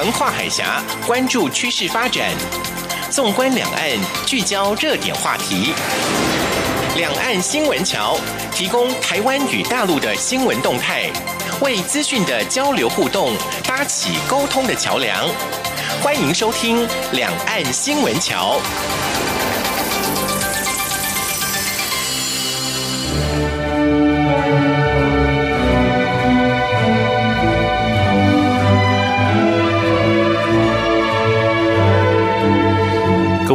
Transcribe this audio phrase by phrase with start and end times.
[0.00, 2.30] 横跨海峡，关注趋势发展。
[3.10, 3.82] 纵观两岸，
[4.24, 5.74] 聚焦热点话题。
[6.96, 8.16] 两岸新闻桥
[8.50, 11.10] 提供台湾与大陆的新闻动态，
[11.60, 13.36] 为资讯的交流互动
[13.68, 15.28] 搭起沟通的桥梁。
[16.02, 18.58] 欢迎收听《两岸新闻桥》。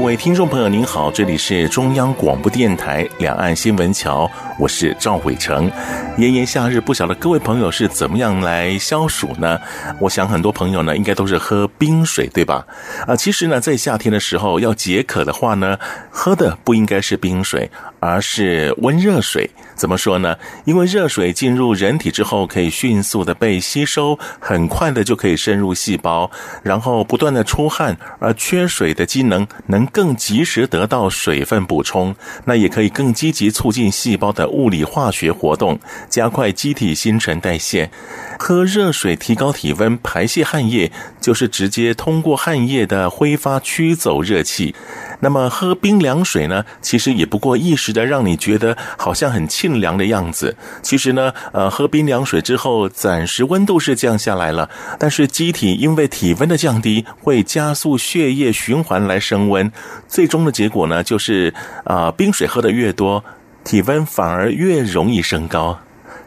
[0.06, 5.68] 各位听众朋友，您好，这里是中央广播电台两岸新闻桥，我是赵伟成。
[6.16, 9.60] 炎炎夏日，不晓得各位朋友是怎么样来消暑呢？
[10.00, 12.64] 我想很多朋友呢，应该都是喝冰水，对吧？
[13.08, 15.80] 啊，其实呢，在夏天的时候要解渴的话呢，
[16.12, 19.50] 喝的不应该是冰水，而是温热水。
[19.76, 20.38] 怎么说呢？
[20.66, 26.30] 因为热水进入人体之后，可以迅速的被吸收，很快的就可以深入细胞，
[26.62, 29.86] 然后不断的出汗，而缺水的机能能。
[29.96, 35.80] 更及时得到水分补充，那也可以更积极促进细胞的物理化学活动，
[36.10, 37.90] 加快机体新陈代谢。
[38.38, 44.76] 喝热水提高体温，排泄汗液，就是直接通过汗液的挥发驱走热气。
[45.20, 46.64] 那么喝冰凉水呢？
[46.82, 50.56] 其实也不过一时的，让你觉得好像很沁凉的样子。
[50.82, 59.72] 其实呢，呃，喝冰凉水之后，暂时温度是降下来了，但是机体因为体温的降低，会加速血液循环来升温。
[60.08, 63.24] 最终的结果呢，就是啊、冰水喝得越多，
[63.64, 65.78] 体温反而越容易升高，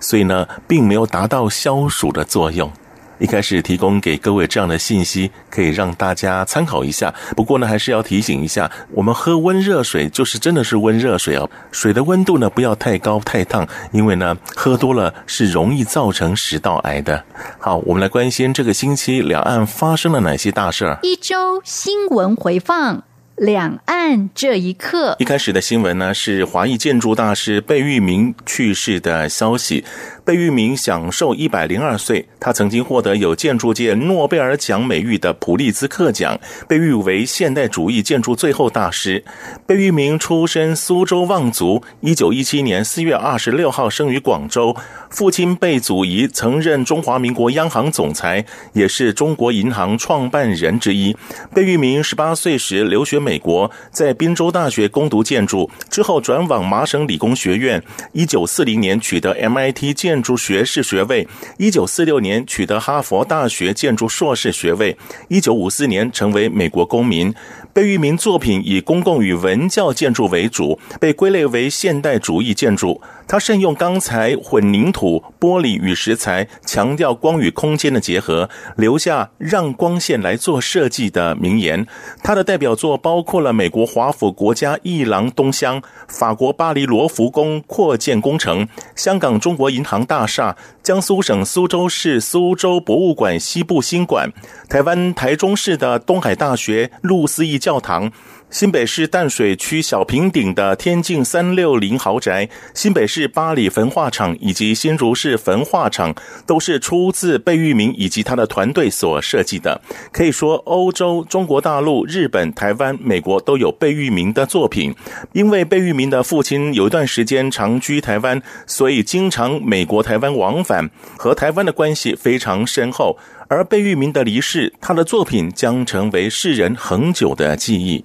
[0.00, 2.70] 所以呢，并没有达到消暑的作用。
[3.18, 7.12] 一开始提供给各位这样的信息，可以让大家参考一下。
[7.36, 17.24] 不过呢，还是要提醒一下，我们喝温热水就是真的是温热水哦，水的温度呢不要太高太烫，因为呢喝多了是容易造成食道癌的。
[17.58, 20.98] 好，我们来关心这个星期两岸发生了哪些大事儿。
[21.02, 23.07] 一周新闻回放。
[23.38, 29.84] 两岸这一刻，一开始的新闻呢是华裔建筑大师贝聿铭去世的消息。
[30.24, 36.38] 贝聿铭享寿一百零二岁，他曾经获得有建筑界诺贝尔奖美誉的普利兹克奖，
[36.68, 39.24] 被誉为现代主义建筑最后大师。
[39.66, 44.76] 贝聿铭出身苏州望族，一九一七年四月二十六号生于广州，
[45.08, 48.44] 父亲贝祖仪曾任中华民国央行总裁，
[48.74, 51.16] 也是中国银行创办人之一。
[51.54, 57.82] 贝聿铭十八岁时留学美美国，在宾州大学攻读建筑，之后转往麻省理工学院。
[58.12, 61.28] 一九四零年取得 MIT 建筑学士学位，
[61.58, 64.96] 一九四六年取得哈佛大学建筑硕士学位，
[65.28, 67.34] 一九五四年成为美国公民。
[67.74, 73.00] 贝聿铭作品以公共与文教建筑为主，被归类为现代主义建筑。
[73.28, 81.86] 他善用钢材、混凝土、玻璃与石材，强调光与空间的结合，留下“让光线来做设计”的名言。
[82.22, 94.30] 他的代表作包包括了美国华府国家艺廊东厢、法国巴黎罗浮宫扩建工程、香港中国银行大厦、江苏省苏州市苏州博物馆西部新馆、
[94.68, 98.12] 台湾台中市的东海大学路思义教堂。
[98.50, 106.14] 新北市淡水区小平顶的天境三六零豪宅，新北市八里焚化厂以及新竹市焚化厂，
[106.46, 109.78] 都是出自贝聿铭以及他的团队所设计的。
[110.10, 114.94] 可以说，欧洲、中国大陆、日本、台湾、美国都有贝聿铭的作品。
[115.32, 120.88] 因为贝聿铭的父亲有一段时间长居台湾，所以经常美国台湾往返，
[121.18, 123.18] 和台湾的关系非常深厚。
[123.48, 128.02] 而贝聿铭的离世，他的作品将成为世人恒久的记忆。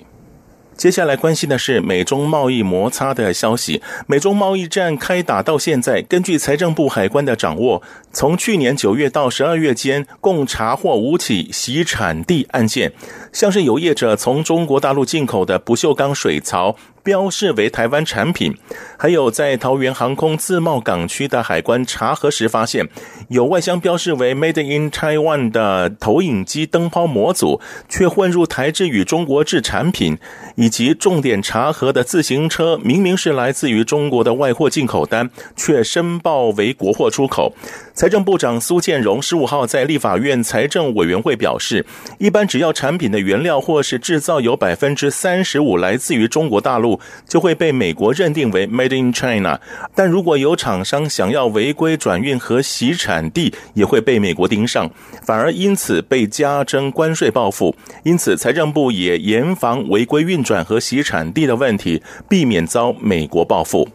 [0.78, 3.82] 接下来关心的是美中贸易摩擦的消息。
[4.08, 12.92] 美中贸易战开打到现在，根据财政部海关的掌握，从去年九月到十二月间，共查获五起洗产地案件，
[13.32, 16.76] 像是有业者从中国大陆进口的不锈钢水槽。
[17.04, 18.56] 标示为台湾产品，
[18.98, 22.88] 还有在桃园航空自贸港区的海关查核时发现，
[23.28, 27.60] 有外箱标示为 Made in Taiwan 的投影机灯泡模组，
[27.90, 30.18] 却混入台制与中国制产品，
[30.56, 37.54] 以及重点查核的自行车，明明是来自于中国的外货进口单，却申报为国货出口。
[37.94, 41.86] 财政部长苏建荣十五号在立法院财政委员会表示，
[42.18, 46.93] 一般只要产品的原料或是制造有百分之三十五来自于中国大陆。
[47.28, 49.60] 就会被美国认定为 Made in China，
[49.96, 54.90] 但如果有厂商想要违规转运和洗产地，也会被美国盯上，
[55.24, 57.76] 反而因此被加征关税报复。
[58.04, 63.88] 因此，财政部也严防违规运转和洗产地的问题，避免遭美国报复。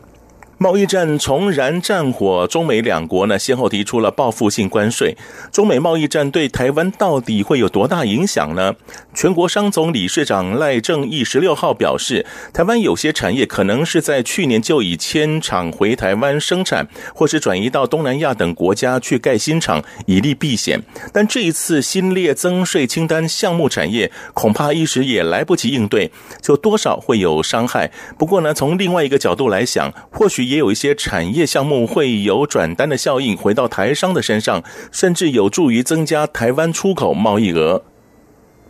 [0.60, 5.16] 贸易战重燃战火，中美两国呢先后提出了报复性关税。
[5.52, 8.74] 中美贸易战对台湾到底会有多大影响呢？
[9.14, 20.82] 全国商总理事长赖正义十六号表示，台湾有些产业可能是在去年就已迁厂回台湾生产，或是转移到东南亚等国家去盖新厂，以利避险。
[21.12, 26.10] 但这一次新列增税清单项目产业，恐怕一时也来不及应对，
[26.42, 27.92] 就多少会有伤害。
[28.18, 30.47] 不过呢，从另外一个角度来想，或许。
[30.48, 37.84] 也有一些产业项目会有转单的效应回到台商的身上，甚至有助于增加台湾出口贸易额。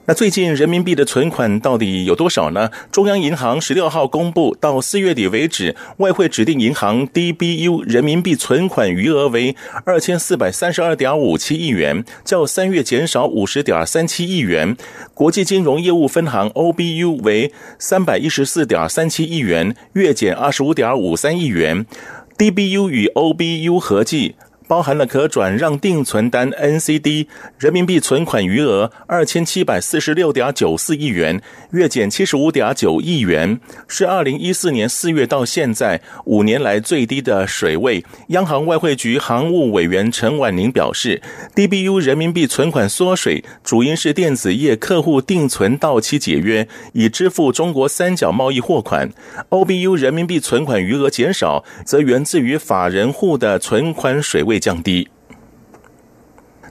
[0.09, 2.71] 那最近人民币的存款到底有多少呢？
[2.91, 14.75] 中央银行十六号公布，到四月底为止，外汇指定银行 DBU 人民币存款余额为二千四百三十二点五七亿元，较三月减少五十点三七亿元。
[15.13, 21.85] 国际金融业务分行 OBU 为三百一十四点三七亿元，月减二十五点五三亿元。
[22.39, 24.37] DBU 与 OBU 合计。
[24.69, 27.27] 包含了可转让定存单 NCD
[27.59, 31.41] 人民币存款余额二千七百四十六点九四亿元，
[31.73, 38.05] 月减七十五点九亿元，是二零一四年四月到现在五年来最低的水位。
[38.29, 41.23] 央行外汇局行务委员陈婉宁表示
[41.55, 49.11] ，DBU 人民币存款缩水，主因是电子业客户定存到期解约，以支付中国三角贸易货款
[49.49, 55.09] ；OBU 人民币存款余额减少，则源自于法人户的存款水位降低。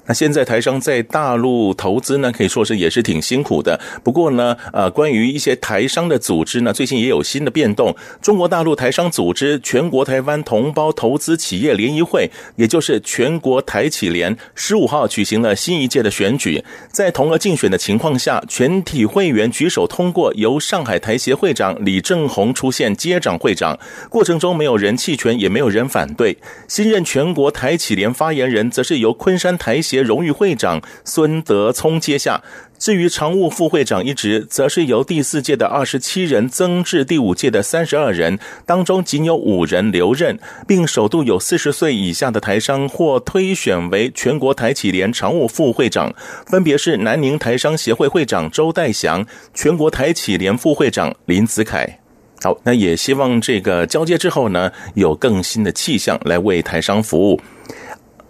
[0.07, 3.79] 那现在台商在大陆投资呢，可以说是也是挺辛苦的。
[4.03, 7.95] 不过呢，呃，关于一些台商的组织呢，最近也有新的变动。
[8.21, 16.63] 中国大陆台商组织全国台湾同胞投资企业联谊会，也就是全国台企联，十五号举行了新一届的选举。
[16.89, 23.77] 在同额竞选的情况下，全体会员举手通过由上海台协会长李正宏出现接掌会长，
[24.09, 26.37] 过程中没有人弃权，也没有人反对。
[26.67, 32.41] 新任全国台企联发言人，则是由昆山台协荣誉会长孙德聪接下，
[32.77, 46.13] 至于常务副会长一职，则是由第四届的二十七人增至第五届的三十二人，当中仅有五人留任，并首度有四十岁以下的台商获推选为全国台企联常务副会长，
[46.45, 51.99] 分别是南宁台商协会会长周代祥、全国台企联副会长林子凯。
[52.43, 57.41] 好，那也希望这个交接之后呢，有更新的气象来为台商服务。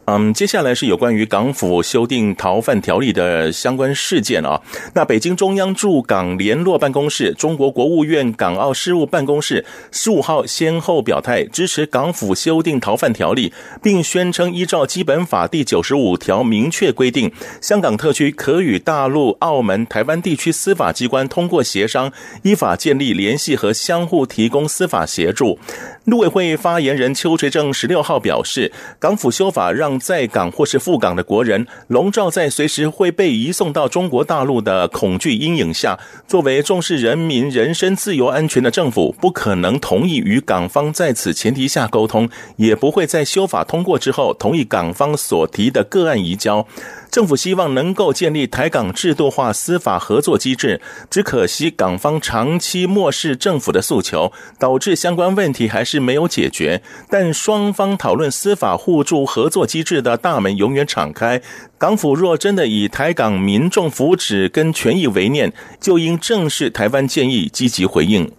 [0.10, 4.62] 嗯，接下来是有关于港府修订逃犯条例的相关事件啊。
[4.94, 13.52] 那北京中央驻港联络办公室、中国国务院港澳事务办公室十五号先后表态支持港府修订逃犯条例，
[13.84, 22.14] 并宣称依照基本法第九十五条明确规定，香港特区可与大陆、澳门、台湾地区司法机关通过协商，
[22.44, 25.60] 依法建立联系和相互提供司法协助。
[26.06, 36.00] 陆委会发言人邱垂正十六号表示，港府修法让在港或是赴港的国人笼罩在随时会被移送到中国大陆的恐惧阴影下。
[36.28, 46.68] 作为重视人民人身自由安全的政府，不可能同意与港方在此前提下沟通，也不会在修法通过之后同意港方所提的个案移交。
[47.10, 56.82] 政府希望能够建立台港制度化司法合作机制，只可惜港方长期漠视政府的诉求，导致相关问题还是没有解决。
[57.10, 61.42] 但双方讨论司法互助合作机制的大门永远敞开。
[61.78, 68.32] 港府若真的以台港民众福祉跟权益为念，就应正视台湾建议，积极回应。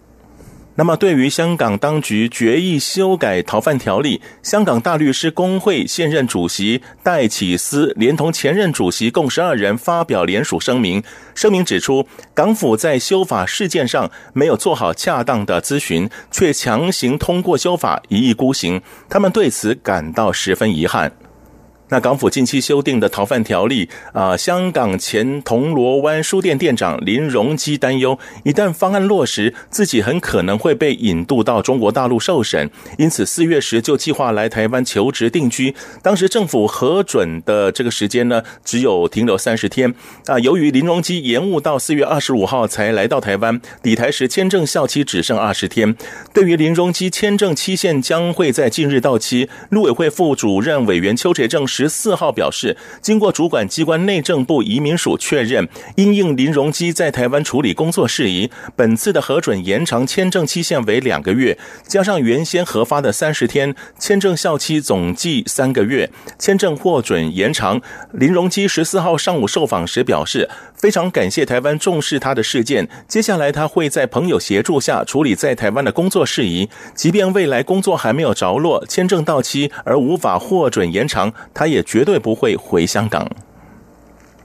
[0.79, 11.03] 那么，对于香港当局决议修改逃犯条例，香港大律师工会现任主席戴启思连同前任主席共十二人发表联署声明。
[11.35, 18.81] 声明指出，港府在修法事件上没有做好恰当的咨询，却强行通过修法，一意孤行。
[19.09, 21.11] 他们对此感到十分遗憾。
[21.91, 35.73] 那港府近期修订的逃犯条例啊，香港前铜锣湾书店店长林荣基担忧，一旦方案落实，自己很可能会被引渡到中国大陆受审，因此四月时就计划来台湾求职定居。
[36.03, 39.93] 当时政府核准的这个时间呢，只有停留三十天
[40.25, 40.37] 啊。
[40.39, 45.95] 由于林荣基延误到四月二十五号才来到台湾，抵台时签证效期只剩二十天。
[46.33, 51.65] 对于林荣基签证期限将会在近日到期，陆委会副主任委员邱垂正。
[51.79, 61.57] 十四号表示，经过主管机关内政部移民署确认，因应林荣基在台湾处理工作事宜，本次的核准延长签证期限为两个月，
[61.87, 67.81] 加上原先核发的三十天，签证效期总计三个月，签证获准延长。
[68.11, 83.29] 林荣基十四号上午受访时表示，非常感谢台湾重视他的事件，接下来他会在朋友协助下处理在台湾的工作事宜，即便未来工作还没有着落，签证到期而无法获准延长，他也绝对不会回香港。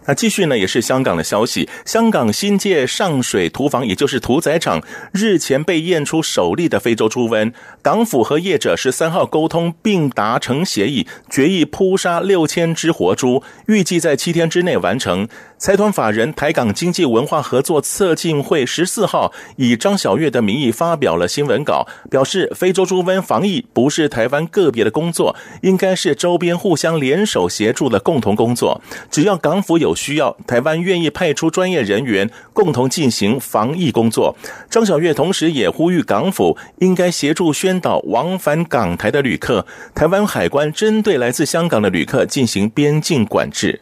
[0.07, 1.67] 那继续呢，也是香港的消息。
[1.87, 7.55] 香港新界上水屠房，也就是屠宰场，日前被验出首例的非洲猪瘟。
[7.81, 15.27] 港府和业者十三号沟通并达成协议，决议扑杀六千只活猪，预计在七天之内完成。
[15.57, 28.81] 财团法人台港经济文化合作策进会十四号以张晓月的名义发表了新闻稿，表示非洲猪瘟防疫不是台湾个别的工作，应该是周边互相联手协助的共同工作。
[29.11, 34.37] 只要港府有需要，台湾愿意派出专业人员共同进行防疫工作。
[34.69, 43.81] 张晓月同时也呼吁港府应该协助宣导往返港台的旅客，台湾海关针对来自香港的旅客进行边境管制。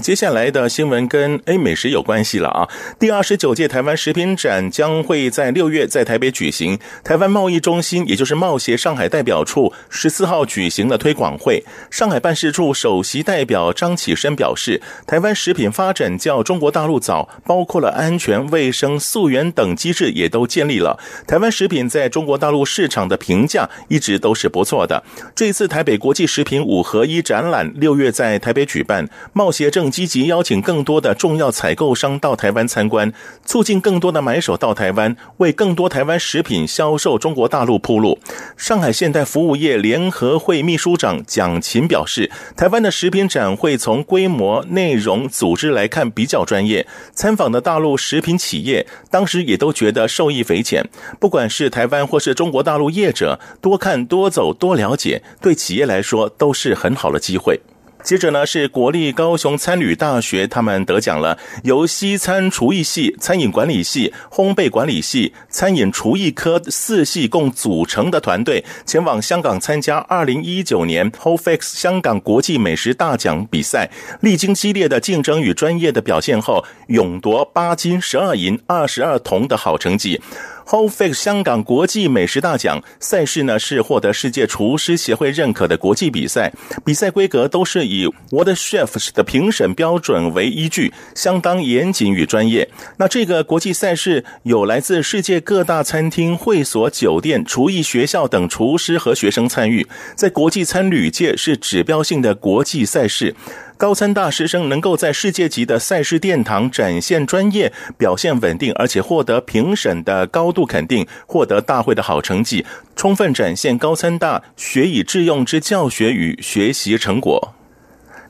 [0.00, 2.68] 接下来的新闻跟 A 美食有关系了啊！
[2.98, 6.78] 第二十九届台湾食品展将会在六月在台北举行。
[7.02, 11.64] 台湾贸易中心，也就是贸协上海代表处，十四号举行了推广会。
[11.90, 20.98] 上海办事处首席代表张启生表示，台湾食品发展较中国大陆早，包括了安全、卫生、溯源等机制也都建立了。
[21.26, 25.02] 台湾食品在中国大陆市场的评价一直都是不错的。
[25.34, 33.12] 这次台北国际食品五合一展览六月在台北举办，贸协正积极邀请更多的重要采购商到台湾参观，
[33.44, 38.18] 促进更多的买手到台湾，为更多台湾食品销售中国大陆铺路。
[38.56, 46.86] 上海现代服务业联合会秘书长蒋勤表示，台湾的食品展会从规模、内容、组织来看比较专业。
[47.12, 50.84] 参访的大陆食品企业当时也都觉得受益匪浅。
[51.18, 57.60] 不管是台湾或是中国大陆业者，多看多走多了解，对企业来说都是很好的机会。
[58.04, 80.20] 接着呢，是国立高雄餐旅大学，他们得奖了，由西餐厨艺系、餐饮管理系、烘焙管理系、餐饮厨艺科四系共组成的团队，前往香港参加二零一九年 HoFix 香港国际美食大奖比赛，历经激烈的竞争与专业的表现后，勇夺八金十二银二十二铜的好成绩。
[80.66, 86.50] H o l e f i x 香港国际美食大奖赛事呢，是获得世界厨师协会认可的国际比赛，
[86.84, 92.68] 比赛规格都是以 World Chefs 的评审标准为依据，相当严谨与专业。
[92.96, 103.34] 那这个国际赛事有来自世界各大餐厅、会所、酒店、厨艺学校等厨师和学生参与，在国际餐旅界是指标性的国际赛事。
[103.84, 112.64] 高三大师生能够在世界级的赛事殿堂展现专业、表现稳定，而且获得评审的高度肯定，获得大会的好成绩，
[112.96, 117.53] 充分展现高三大学以致用之教学与学习成果。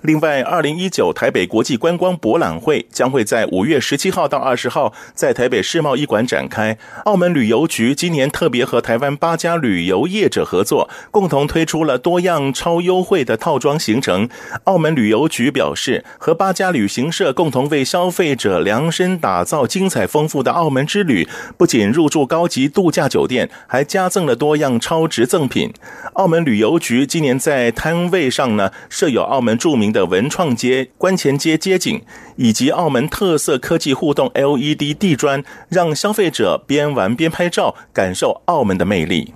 [0.05, 6.77] 另外，二零一九台北国际观光博览会将会在五月十七号到二十号在台北世贸一馆展开。
[7.07, 14.29] 澳门旅游局今年特别和台湾八家旅游业者合作，共同推出了多样超优惠的套装行程。
[14.65, 25.73] 澳门旅游局表示，和八家旅行社共同为消费者量身打造精彩丰富的澳门之旅，不仅入住高级度假酒店，还加赠了多样超值赠品。
[26.13, 32.03] 澳门旅游局今年在摊位上呢，设有澳门著名的文创街、观前街街景，
[32.37, 39.33] 以及澳门特色科技互动 LED 地砖，让消费者边玩边拍照，感受澳门的魅力。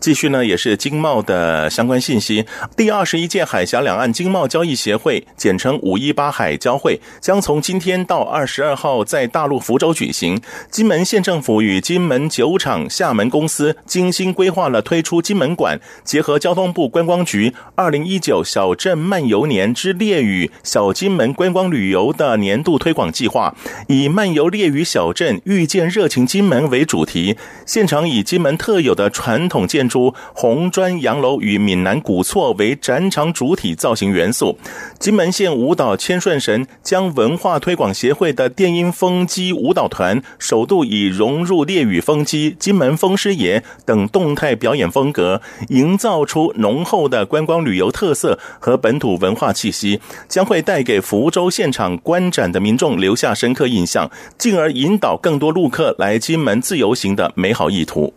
[0.00, 2.46] 继续呢，也是经贸的相关信息。
[2.74, 10.40] 第二十一届海峡两岸经贸交易协会（简称五一八海交会）将从今天到二十二号在大陆福州举行。
[10.70, 23.54] 金门县政府与金门酒厂厦门公司精心规划了推出金门馆，结合交通部观光局二零一九小镇漫游年之烈屿小金门观光旅游的年度推广计划，
[23.88, 29.89] 以漫游烈屿小镇，遇见热情金门为主题，现场以金门特有的传统建筑。
[29.90, 34.56] 出红砖洋楼与闽南古厝为展场主体造型元素，
[34.98, 58.14] 金门县舞蹈千顺神将文化推广协会的电音风机舞蹈团首度以融入烈雨风机、金门风师爷等动态表演风格，营造出浓厚的观光旅游特色和本土文化气息，将会带给福州现场观展的民众留下深刻印象，进而引导更多陆客来金门自由行的美好意图。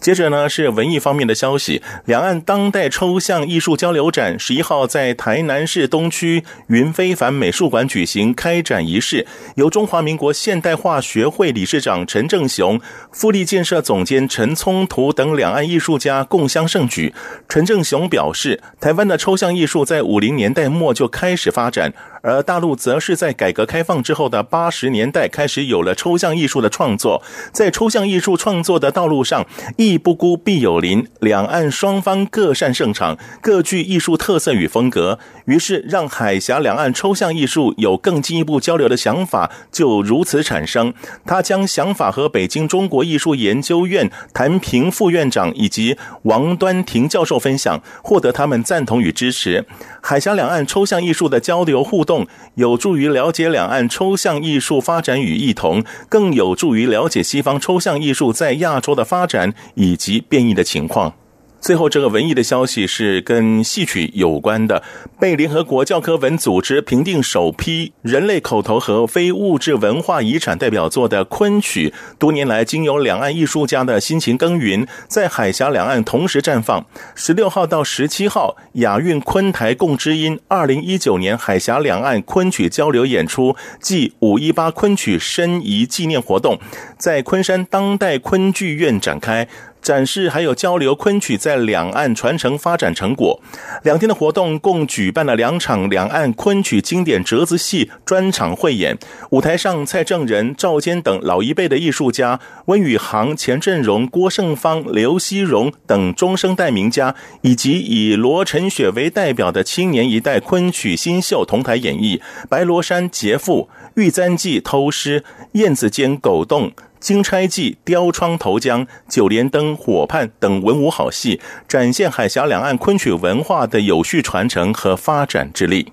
[0.00, 9.26] 接着呢是文艺方面的消息，两岸当代抽象艺术交流展十一号在台南市东区云非凡美术馆举行开展仪式，
[9.56, 12.80] 由中华民国现代化学会理事长陈正雄、
[13.12, 17.14] 富力建设总监陈聪图等两岸艺术家共襄盛举。
[17.48, 21.92] 陈正雄表示，台湾的抽象艺术在五零年代末就开始发展。
[22.22, 29.46] 而大陆则是在改革开放之后的八十年代开始有了抽象艺术的创作，在抽象艺术创作的道路上，
[29.78, 40.92] 艺不孤必有邻，两岸双方各擅胜场，各具艺术特色与风格，于是让海峡两岸抽象艺术有更进一步交流的想法就如此产生。
[41.24, 49.64] 他将想法和北京中国艺术研究院谭平副院长以及王端庭教授分享，获得他们赞同与支持。
[50.02, 52.04] 海峡两岸抽象艺术的交流互。
[52.10, 52.26] 动
[52.56, 61.14] 有助于了解两岸抽象艺术发展与异同，更有助于了解西方抽象艺术在亚洲的发展以及变异的情况。
[61.60, 64.82] 最后，这个文艺的消息是跟戏曲有关的。
[65.20, 76.86] 被联合国教科文组织评定首批人类口头和非物质文化遗产代表作的昆曲，多年来经由两岸艺术家的辛勤耕耘，在海峡两岸同时绽放。
[77.14, 86.58] 十六号到十七号，亚运昆台共知音二零一九年海峡两岸昆曲交流演出暨五一八昆曲申遗纪念活动，
[86.96, 89.46] 在昆山当代昆剧院展开。
[89.82, 93.40] 展示还有交流昆曲在两岸传承发展成果。
[93.82, 98.98] 两天的活动共举办了两场两岸昆曲经典折子戏专场汇演。
[99.30, 112.18] 舞台上，蔡正仁、赵坚等老一辈的艺术家，温宇航、钱振荣、郭胜芳、刘希荣等中生代名家，以及以罗晨雪为代表的青年一代昆曲新秀同台演绎
[112.48, 113.68] 《白罗山劫妇》
[114.00, 115.20] 《玉簪记》《偷诗》
[115.52, 116.68] 《燕子间狗洞》。
[116.98, 121.38] 《金钗记》《雕窗投江》《九连灯》《火畔》等文武好戏，
[121.68, 125.92] 展现海峡两岸昆曲文化的有序传承和发展之力。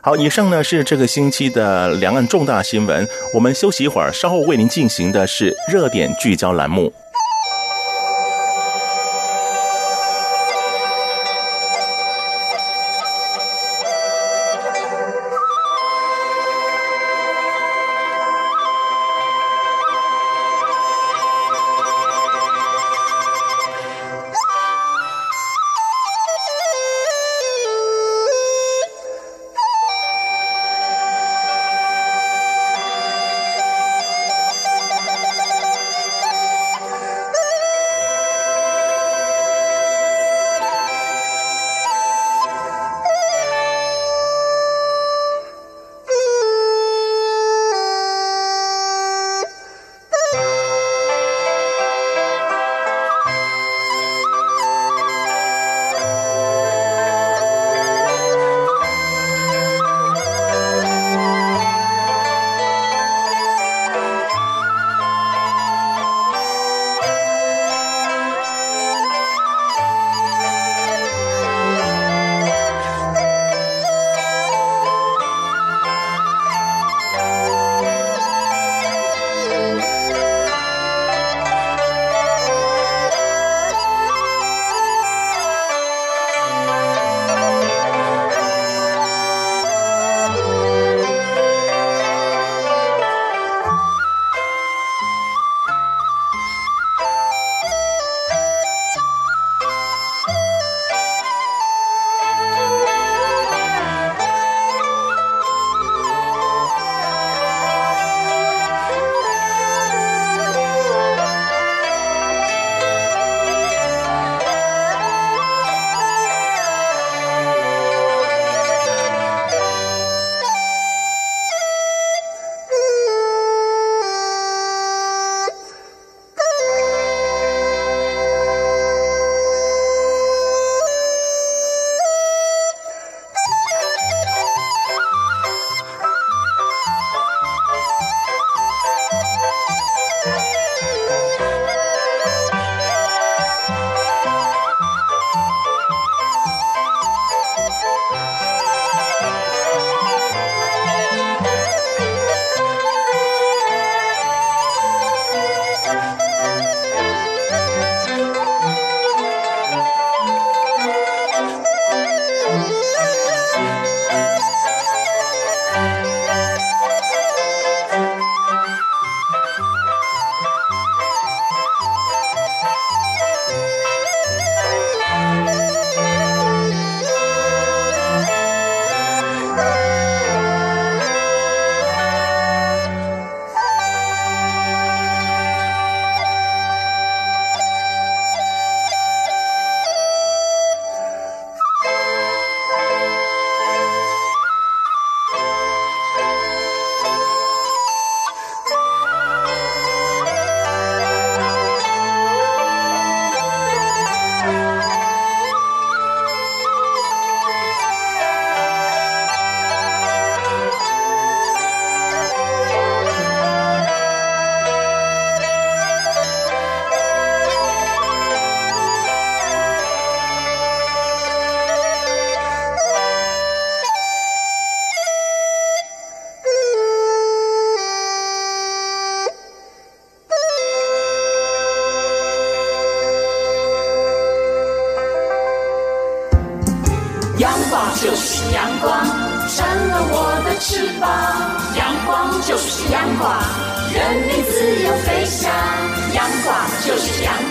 [0.00, 3.06] 好，以上呢是这个星期的两岸重大新闻。
[3.34, 6.92] 我们休息一会儿，稍后为您进行的是热点聚焦栏目。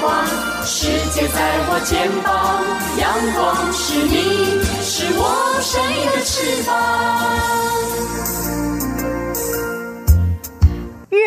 [0.01, 0.25] 光，
[0.65, 1.37] 世界在
[1.69, 2.63] 我肩膀。
[2.97, 5.21] 阳光是你，是我
[5.61, 6.69] 生命的翅膀。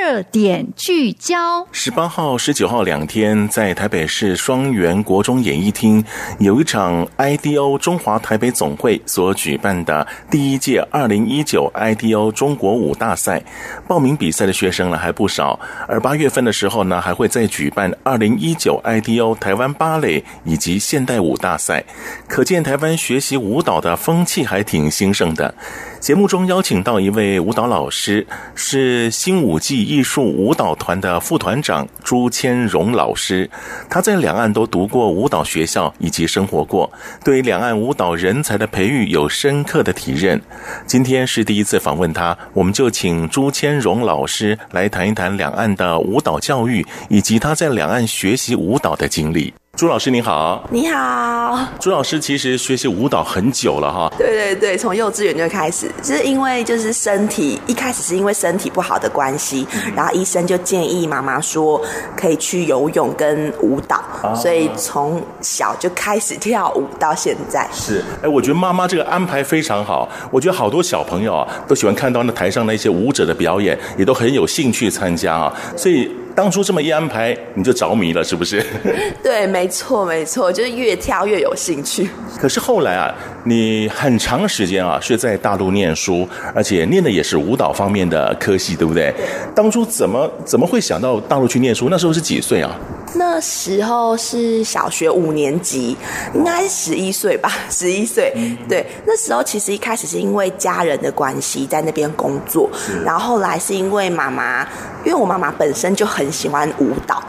[0.02, 6.04] 热点聚焦：十八号、十九号两天，在台北市双园国中演艺厅
[6.40, 13.40] 有一场 IDO 中华台北总会所举办的第一届二零一九 IDO 中国舞大赛。
[13.86, 21.84] 报名比赛的学生呢还不少，而八月份的时候呢，还会再举办二零一九 IDO 台湾芭蕾以及现代舞大赛。
[22.26, 25.54] 可见台湾学习舞蹈的风气还挺兴盛的。
[26.02, 33.48] 节目中邀请到一位舞蹈老师，是新舞季艺术舞蹈团的副团长朱千荣老师。
[33.88, 36.92] 他在两岸都读过舞蹈学校以及生活过，
[37.24, 40.42] 对两岸舞蹈人才的培育有深刻的体认。
[40.88, 49.54] 今天是第一次访问他，我们就请朱千荣老师来谈一谈两岸的舞蹈教育以及他在两岸学习舞蹈的经历。
[49.78, 51.58] 朱老师你好，你好。
[51.80, 54.12] 朱老师其实学习舞蹈很久了哈。
[54.18, 61.80] 对对对，从幼稚园就开始，就是因为就是身体一开始是因为身体不好的关系，然后医生就建议妈妈说
[62.14, 63.98] 可以去游泳跟舞蹈，
[64.36, 67.66] 所以从小就开始跳舞到现在。
[67.72, 70.06] 是，哎，我觉得妈妈这个安排非常好。
[70.30, 76.14] 我觉得好多小朋友啊都喜欢看到那台上那些舞者的表演，也都很有兴趣参加啊，所以。
[76.34, 78.64] 当初这么一安排，你就着迷了，是不是？
[79.22, 82.08] 对，没错，没错，就是越跳越有兴趣。
[82.40, 83.14] 可是后来啊，
[83.44, 89.12] 你很长时间啊是在大陆念书，而且念的也是舞蹈方面的科系，对不对？
[89.16, 89.26] 对。
[89.54, 91.88] 当初怎么怎么会想到大陆去念书？
[91.90, 92.74] 那时候是几岁啊？
[93.14, 95.94] 那时候是小学五年级，
[96.34, 98.32] 应该是十一岁吧， 十一岁。
[98.66, 102.70] 对，那时候其实一开始是因为家人的关系在那边工作，
[103.04, 104.66] 然后后来是因为妈妈，
[105.04, 107.22] 因为我妈妈本身就很喜欢舞蹈，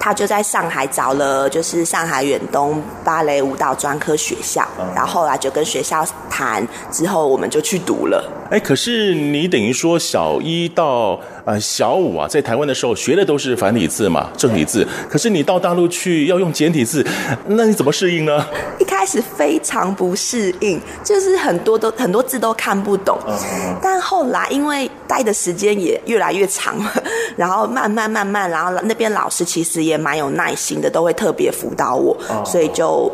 [0.00, 8.28] 他就在上海找了就是上海远东芭蕾舞蹈专科学校，然后后来就跟学校谈，之后我们就去读了。
[8.50, 17.06] 哎，可是你等于说小一到呃小五啊，在台湾的时候学的都是繁体字嘛，正体字，可是你到大陆去要用简体字，
[17.46, 18.46] 那你怎么适应呢？
[18.78, 23.18] 一开始非常不适应，就是很多都很多字都看不懂。
[23.26, 23.76] Uh.
[23.82, 26.90] 但后来因为待的时间也越来越长了，
[27.36, 32.44] 然后慢慢慢慢，然后那边老师其实也蛮有耐心的，都会特别辅导我，uh.
[32.44, 33.12] 所以就。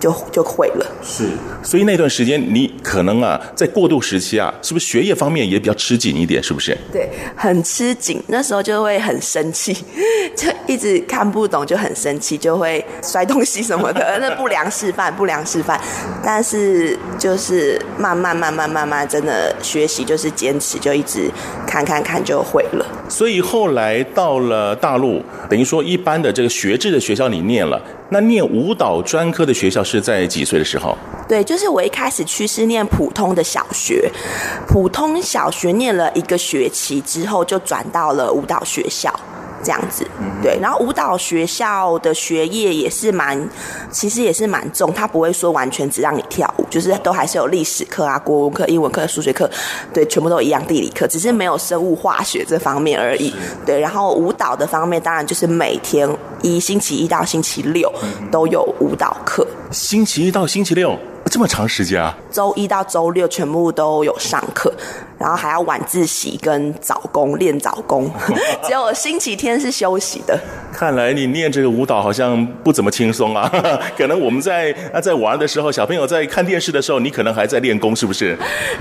[0.00, 1.28] 就就会了，是，
[1.62, 6.42] 所以那段时间你可能啊，在过渡时期啊，是不是学业方面也比较吃紧一点？
[6.42, 6.76] 是不是？
[6.90, 9.76] 对，很吃紧，那时候就会很生气，
[10.34, 15.78] 就一直看不懂，就很生气，就会摔东西什么的， 那不良示范，不良示范。
[16.24, 21.30] 但是就是慢慢慢慢慢慢，真的学习就是坚持，就一直
[21.66, 22.86] 看看看就会了。
[23.08, 27.78] 所以后来到了大陆，等于说一般的这个学制的学校里念了。
[28.12, 30.96] 那念舞蹈专科的学校是在几岁的时候？
[31.28, 34.10] 对，就是我一开始去是念普通的小学，
[34.66, 39.14] 普通小学念了一个学期之后，就转到了舞蹈学校。
[39.62, 40.06] 这样子，
[40.42, 43.48] 对，然后舞蹈学校的学业也是蛮，
[43.90, 49.50] 其实也是蛮重，他不会说完全只让你跳舞，就是都还是有历史课啊、国文课、英文课、数学课，
[49.92, 53.32] 对，全部都一样，地理课只是没有生物化学这方面而已。
[53.66, 56.08] 对，然后舞蹈的方面，当然就是每天
[56.42, 57.92] 一星期一到星期六
[58.30, 60.98] 都有舞蹈课，星期一到星期六。
[61.26, 62.16] 这么长时间啊！
[62.30, 64.72] 周一到周六全部都有上课，
[65.18, 68.10] 然后还要晚自习跟早功练早功，
[68.64, 70.38] 只有星期天是休息的。
[70.72, 73.50] 看来你念这个舞蹈好像不怎么轻松啊！
[73.96, 78.36] 可能我们在啊在玩的时候，小朋友在看电视的时候，你可能还在练功，是不是？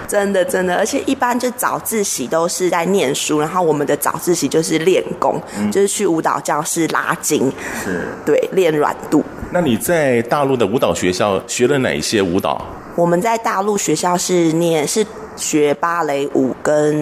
[0.07, 7.51] 真的真的，而且一般就早自习都是在念书，然后我们的早自习就是练功，嗯、就是去舞蹈教室拉筋，
[7.83, 9.23] 是，对，练软度。
[9.51, 12.61] 那你在大陆的舞蹈学校学了哪一些舞蹈？
[12.95, 16.95] 我们在大陆学校是念是学芭蕾舞跟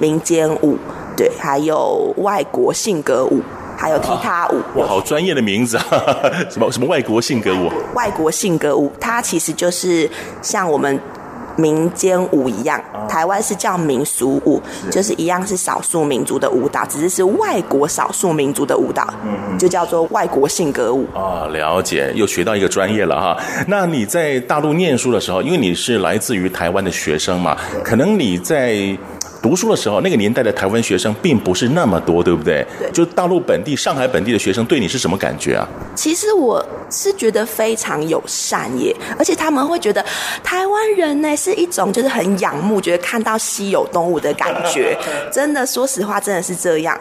[0.00, 0.76] 民间舞，
[1.16, 3.40] 对，还有外国性格舞，
[3.76, 4.80] 还有踢踏舞。
[4.80, 5.84] 哇，好专业的名字啊！
[6.50, 7.70] 什么什么外国性格舞？
[7.94, 10.10] 外国性格舞，它其实就是
[10.40, 10.98] 像我们。
[11.56, 14.60] 民间舞一样，台湾是叫民俗舞，
[14.90, 19.06] 就是一样是少数民族的舞蹈，只是是外国少数民族的舞蹈，
[19.58, 21.06] 就叫做外国性格舞。
[21.14, 23.36] 啊，了解，又学到一个专业了哈。
[23.66, 28.96] 那你在大陆念书的时候，因为你是来自于台湾的学生嘛，可能你在
[29.42, 32.64] 读书的时候，那个年代的台湾学生并不是那么多，对不对？
[32.78, 32.90] 对。
[32.92, 35.66] 就大陆本地、上海本地的学生对你是什么感觉啊？
[35.96, 40.04] 其实我是觉得非常友善耶，而且他们会觉得
[40.44, 44.96] 台湾人呢是一种就是很仰慕，觉得看到稀有动物的感觉。
[45.32, 46.96] 真的，说实话，真的是这样。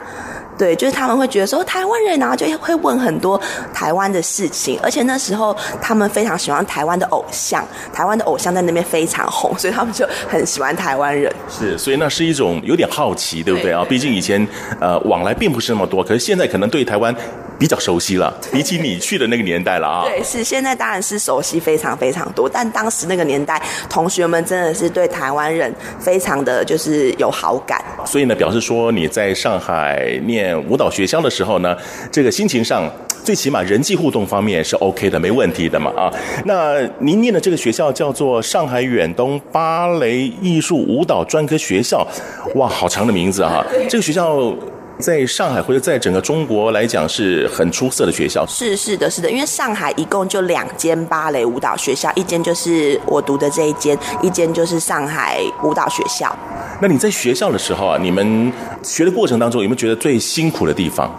[0.57, 3.39] 对，就是他们会觉得说台湾人，然后就会问很多
[3.73, 11.33] 台湾的事情，而且那时候他们非常喜欢台湾的偶像，台湾的偶像在那边非常红，所以他们就很喜欢台湾人。
[11.49, 13.85] 是，所以那是一种有点好奇，对不对啊？
[13.87, 14.45] 毕竟以前
[14.79, 17.15] 呃往来并不是那么多，可是现在可能对台湾
[17.57, 20.05] 比较熟悉了，比起你去的那个年代了啊。
[20.05, 27.83] 对，是现在当然是熟悉非常非常多，但当时那个年代，同学们真的是对台湾人非常的就是有好感。
[28.05, 31.75] 所以呢，表示说你在上海念舞蹈学校的时候呢，
[32.11, 32.89] 这个心情上
[33.23, 36.11] 最起码人际互动方面是 OK 的，没问题的嘛啊。
[36.45, 42.05] 那您念的这个学校叫做上海远东芭蕾艺术舞蹈专科学校，
[42.55, 43.63] 哇，好长的名字啊！
[43.89, 44.53] 这个学校。
[44.99, 48.45] 在上海或者在整个中国来讲是很出色的学校。
[48.45, 56.37] 是是的，是的，因为上海一共就两间芭蕾舞蹈学校，一间就是我读的这一间，一间就是上海舞蹈学校。
[56.79, 58.53] 那你在学校的时候啊，你们
[58.83, 61.11] 学的过程当中有没有觉得最辛苦的地方，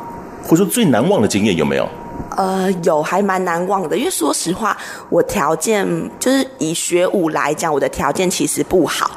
[0.44, 1.88] 或者说最难忘的经验有没有？
[2.36, 3.98] 呃，有，还蛮难忘的。
[3.98, 4.76] 因为说实话，
[5.08, 5.84] 我条件
[6.20, 9.10] 就是以学舞来讲，我的条件其实不好。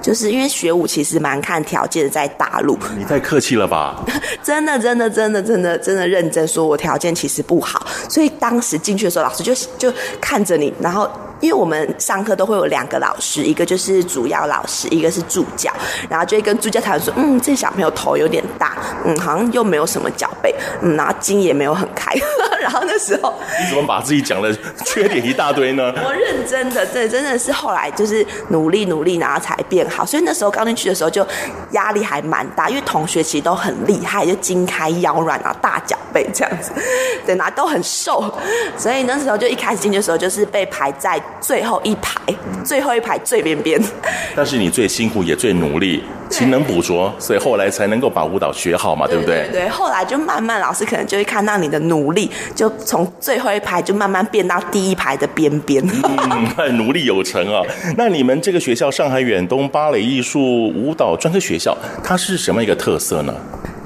[0.00, 2.78] 就是因为学舞其实蛮看条件的，在大陆。
[2.96, 4.04] 你太客气了吧？
[4.42, 11.10] 真的，真的，真的，真的，真的认真说，我条件其实不好，所以当时进去的时候，老师就就看着你，然后。
[11.40, 15.72] 因为我们上课都会有两个老师，一个就是主要老师，一个是助教，
[16.08, 22.14] 然后就会跟助教谈说，嗯，这小朋友头有点大，嗯，好像又没有什么脚背，嗯，然后筋也没有很开，
[22.60, 25.92] 然后那时候你怎么把自己讲的缺点一大堆呢？
[26.04, 30.04] 我认真的，对，真的是后来就是努力努力，然后才变好。
[30.04, 31.26] 所以那时候刚进去的时候就
[31.70, 36.70] 压力还蛮大，因为同学其实都很厉害，就筋开腰软啊，大脚背这样子，
[37.24, 38.32] 对，然后都很瘦，
[38.76, 41.20] 所以那时候就一开始进去的时候就是被排在。
[41.40, 42.20] 最后一排，
[42.64, 43.80] 最后一排最边边。
[44.34, 49.48] 但是你最辛苦也最努力，勤能补拙，所以后来才能够把舞蹈学好嘛，对不对？
[49.50, 55.82] 对，对，后来就慢慢，老师可能就会看到你的努力，就从最后一排就慢慢变到第一排的边边。
[56.58, 57.62] 嗯， 努力有成啊！
[57.96, 63.34] 那你们这个学校上海远东芭蕾艺术舞蹈专科学校，它是什么一个特色呢？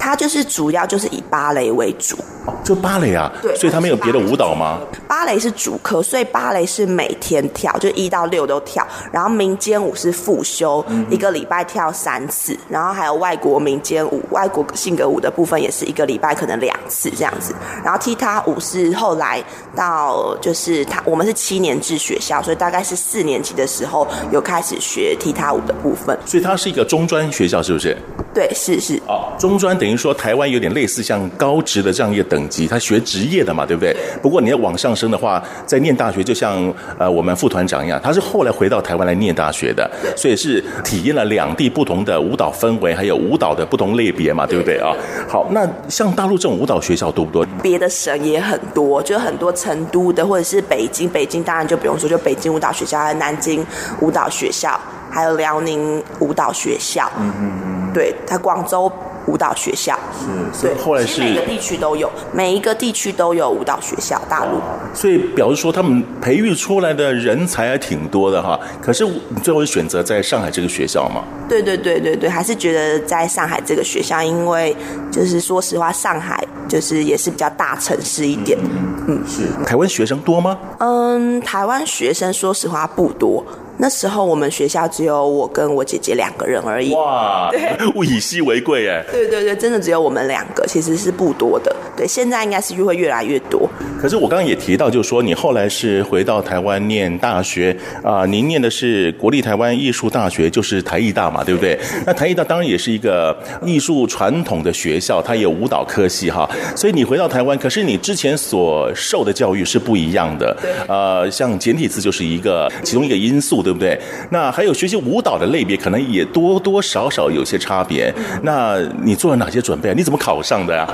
[0.05, 2.15] 它就是主要就是以芭蕾为主。
[2.63, 4.79] 就芭蕾啊，对，所以他没有别的舞蹈吗？
[5.09, 8.87] 芭蕾是主科，所以芭蕾是每天跳，就一到六都跳。
[9.11, 12.55] 然后民间舞是复修，嗯、一个礼拜跳三次。
[12.69, 17.55] 然后还有外国民间舞、外国性格舞的部分，也是一个礼拜可能两次这样子。
[17.83, 19.43] 然后踢踏舞是后来
[19.75, 26.19] 到就是他，我们是七年制学校，所以大概是四年级的时候有开始学踢踏舞的部分。
[26.27, 27.97] 所以它是一个中专学校，是不是？
[28.35, 29.01] 对，是是。
[29.07, 32.67] 哦，中专等于说台湾有点类似像高职的这样一个等级。
[32.67, 33.95] 他学职业的嘛，对不对？
[34.23, 44.95] 不过你要往上升的话，在念大学，就像呃我们副团长一样，他是后来回到台湾来念大学的，所以是体验了两地不同的舞蹈氛围，还有舞蹈的不同类别嘛，对不对啊？
[45.29, 47.47] 好，那像大陆这种舞蹈学校多不多？
[47.63, 53.65] 别的省也很多，就很多成都的或者是北京，北京当然就不用说，就北京舞蹈学校、南京
[54.01, 54.79] 舞蹈学校，
[55.11, 58.91] 还有辽宁舞蹈学校，嗯嗯嗯，对，他广州。
[59.27, 64.21] 舞蹈学校是，所以后来是每个地区都有，每一个地区都有舞蹈学校。
[64.29, 64.61] 大陆，
[64.95, 68.59] 所以表示说他们培育出来的人才还挺多的哈。
[68.81, 71.23] 可是你最后选择在上海这个学校吗？
[71.49, 74.75] 对对对对对，还是觉得在上海这个学校，因为
[75.11, 78.59] 就是说实话，上海就是也是比较大城市一点。
[78.63, 79.43] 嗯，嗯是。
[79.65, 80.59] 台湾学生多吗？
[80.79, 83.45] 嗯，台湾学生说实话不多。
[83.77, 86.95] 那时候我们学校只有我跟我姐姐两个人而已。
[86.95, 87.61] 哇，对，
[87.95, 89.05] 物以稀为贵哎。
[89.11, 91.75] 对对对，真的只有我们两个，其实是不多的。
[91.97, 93.69] 对，现在应该是会越来越多。
[94.01, 101.77] 可是我刚刚也提到，就是说你后来是回到台湾念大学啊、呃，您念的是国立台湾艺术大学，就是台艺大嘛，对不对？
[102.07, 106.49] 那台艺大当然也是一个艺术传统的学校，它也有舞蹈科系哈。
[106.77, 110.57] 所以你回到台湾，可是你之前所受的教育是不一样的。
[110.61, 110.71] 对。
[110.87, 113.64] 呃，像简体字就是一个其中一个因素。
[113.65, 113.99] 对不对？
[114.31, 118.15] 那还有学习舞蹈的类别，可能也多多少少有些差别。
[118.43, 119.95] 那你做了哪些准备？
[119.95, 120.87] 你怎么考上的呀？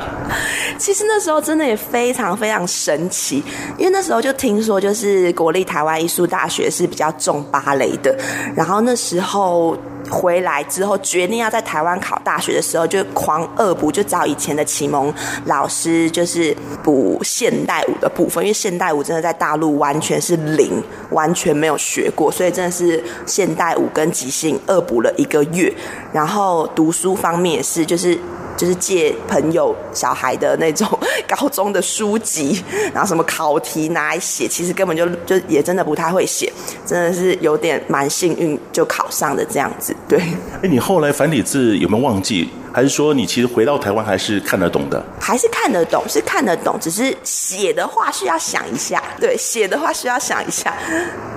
[0.78, 3.42] 其实那时候真的也非常非常神奇，
[3.76, 8.16] 因为那时候就听说，就是国立台湾艺术大学是比较重芭蕾的，
[8.54, 9.76] 然后那时候。
[10.10, 15.12] 回来之后决定要在台湾考大学的时候，就狂恶补，就找以前的启蒙
[15.46, 25.72] 老师，就是补现代舞的部分，因为现代舞真的在大陆完全是零，完全没有学过，所以真的是现代舞跟即兴恶补了一个月，
[26.12, 28.18] 然后读书方面也是就是。
[28.60, 30.86] 就是借朋友小孩的那种
[31.26, 36.52] 高中的书籍， 然后什么考题拿来写，其实根本就就也真的不太会写，
[36.84, 39.96] 真的是有点蛮幸运就考上的这样子。
[40.06, 40.18] 对，
[40.62, 42.50] 哎，你后来繁体字有没有忘记？
[42.72, 45.02] 还是说你其实回到台湾还是看得懂的？
[45.20, 49.02] 还是看得懂，是看得懂，只是写的话需要想一下。
[49.20, 50.72] 对，写的话需要想一下，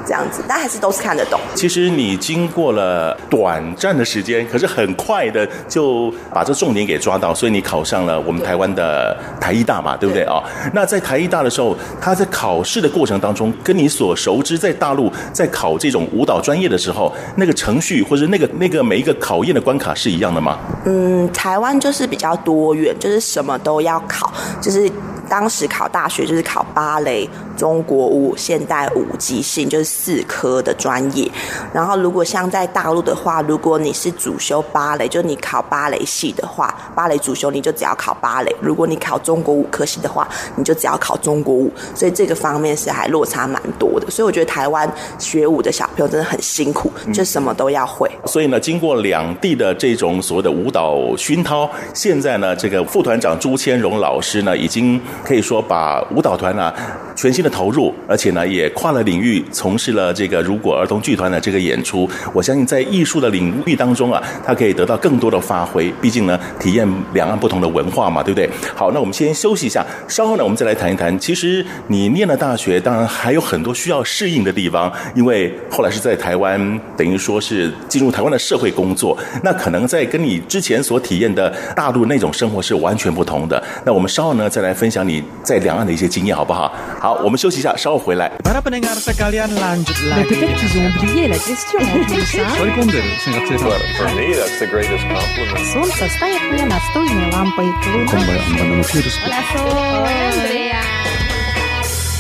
[0.05, 1.39] 这样子，但还是都是看得懂。
[1.55, 10.35] 其实你经过了短暂的时间，可是很快的就把这重点给抓到，所以你考上了我们台湾的台艺大嘛，对不对啊？
[10.35, 10.43] 哦，
[10.73, 20.57] 那在台艺大的时候，他在考试的过程当中，跟你所熟知在大陆在考这种舞蹈专业的时候，那个程序或者那个那个每一个考验的关卡是一样的吗？
[20.85, 21.22] 嗯。
[21.31, 24.31] 台湾就是比较多元，就是什么都要考，
[24.61, 24.91] 就是。
[25.29, 31.29] 当时考大学就是考芭蕾、中国舞、现代舞、即兴，就是四科的专业。
[31.73, 41.71] 然后，如果像在大陆的话，如果你是主修芭蕾，就你考芭蕾系的话，芭蕾主修你就只要考芭蕾；如果你考中国舞科系的话，你就只要考中国舞。
[41.95, 44.11] 所以这个方面是还落差蛮多的。
[44.11, 48.09] 所以我觉得台湾学舞的小朋友真的很辛苦，就什么都要会。
[48.21, 48.27] 嗯。
[48.27, 55.01] 所以呢，经过两地的这种所谓的舞蹈熏陶，现在呢，这个副团长朱千荣老师呢，已经。
[55.23, 56.73] 可以说把舞蹈团呢
[57.15, 62.09] 全新的投入，而且呢也跨了领域，从事了这个如果儿童剧团的这个演出。
[62.33, 65.91] 我相信在艺术的领域当中啊，他可以得到更多的发挥。
[66.01, 68.49] 毕竟呢，体验两岸不同的文化嘛，对不对？
[68.75, 71.17] 好，那我们先休息一下，稍后呢我们再来谈一谈。
[71.19, 83.61] 其实你念了大学，当然还有很多需要适应的地方，因为后来是在台湾，等于说是进入台湾的社会工作，那可能在跟你之前所体验的大陆那种生活是完全不同的。
[83.85, 85.23] 那我们稍后呢再来分享你。
[85.43, 86.73] 在两岸的一些经验，好不好？
[86.99, 88.31] 好，我们休息一下，稍后回来。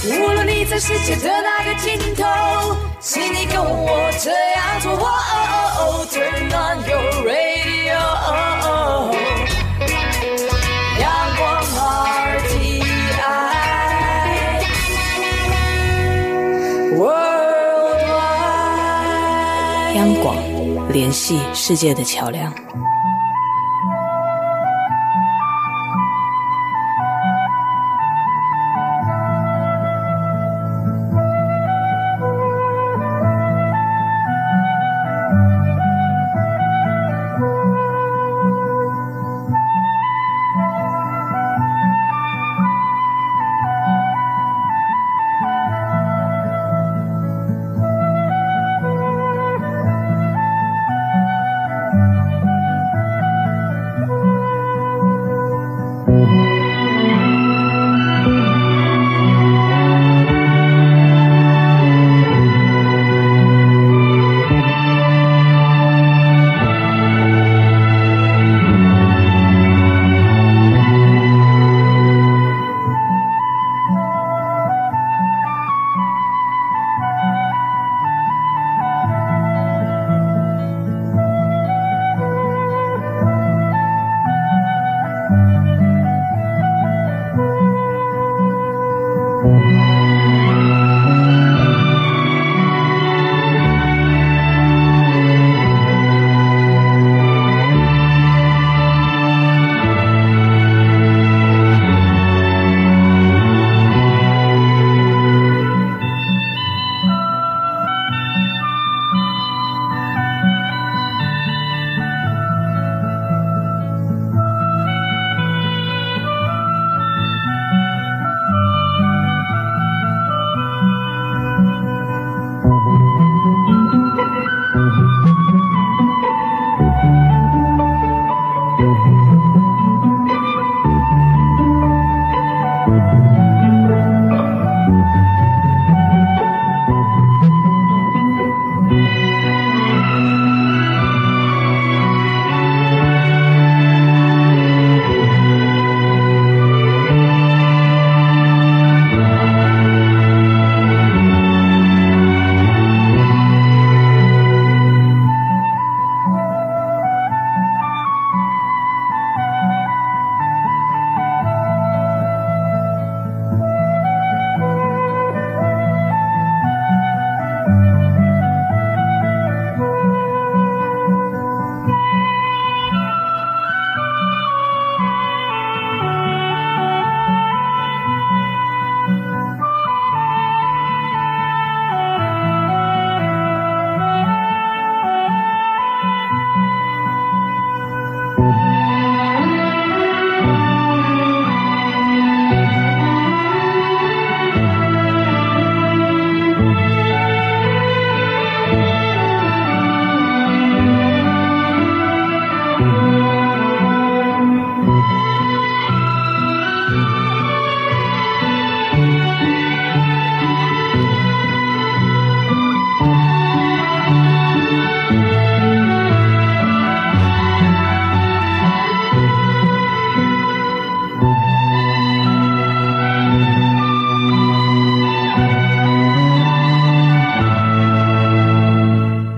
[0.05, 4.91] 无论你在世界的哪个尽头，请你跟我这样做。
[6.11, 7.97] Turn on your radio.
[19.95, 20.35] 央广，
[20.91, 22.53] 联系世界的桥梁。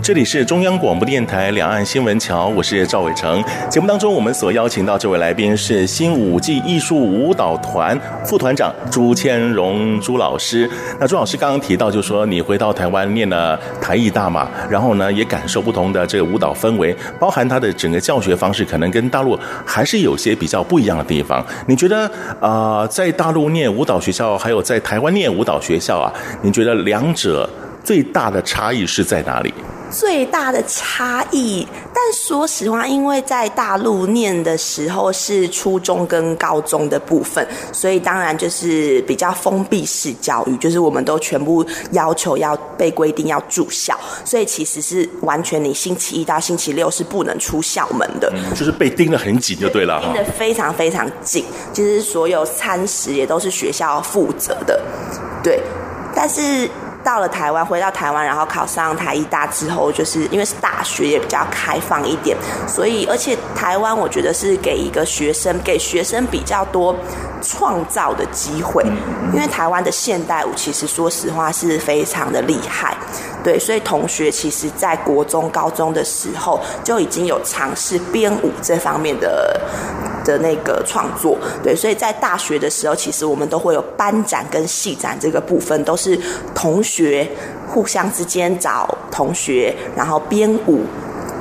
[0.06, 3.44] 这里是中央广播电台两岸新闻桥，我是赵伟成。
[3.72, 10.70] 节目当中，我们所邀请到这位来宾是新舞季艺术舞蹈团副团长朱千荣朱老师。
[11.00, 19.36] 那朱老师刚刚提到，就说你回到台湾念了台艺大嘛，然后呢也感受不同的这个舞蹈氛围，包含他的整个教学方式，可能跟大陆
[19.66, 21.44] 还是有些比较不一样的地方。
[21.66, 22.08] 你觉得
[22.40, 27.50] 啊、在大陆念舞蹈学校，还有在台湾念舞蹈学校啊，你觉得两者
[27.84, 29.52] 最大的差异是在哪里？
[29.92, 54.82] 最大的差异，但说实话，因为在大陆念的时候是初中跟高中的部分，所以当然就是比较封闭式教育，就是我们都全部要求要被规定要住校，所以其实是完全你星期一到星期六是不能出校门的，嗯、就是被盯得很紧就对了，盯得非常非常紧，就是所有餐食也都是学校负责的，
[55.42, 55.62] 对，
[56.16, 56.70] 但是。
[57.06, 62.36] 到了台湾，回到台湾，然后考上台艺大之后，就是因为是大学也比较开放一点，
[62.68, 66.96] 所以而且台湾我觉得是给一个学生给学生比较多
[67.44, 68.84] 创造的机会，
[69.32, 72.98] 因为台湾的现代舞其实说实话是非常的厉害，
[73.46, 79.62] 对，所以同学其实在国中、高中的时候就已经有尝试编舞这方面的。
[80.26, 86.20] 的那个创作，对，所以在大学的时候，其实我们都会有班展跟系展这个部分，都是
[86.56, 87.30] 同学
[87.68, 90.82] 互相之间找同学，然后编舞。